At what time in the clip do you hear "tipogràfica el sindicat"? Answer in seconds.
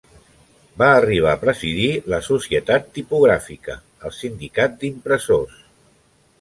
2.97-4.83